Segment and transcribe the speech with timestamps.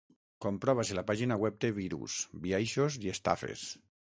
[0.45, 2.17] Comprova si la pàgina web té virus,
[2.47, 3.69] biaixos i estafes.